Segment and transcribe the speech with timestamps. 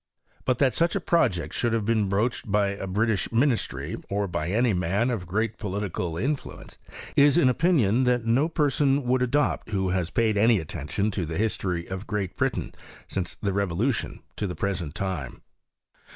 [0.45, 4.49] But that such a project should have been broached by a British ministry, or by
[4.49, 6.79] any ina>' of great political influence,
[7.15, 11.37] is an opinion that no person would adopt who has paid any attention to the
[11.37, 12.73] history of Great Britain
[13.07, 15.43] since the Revolution to the present time.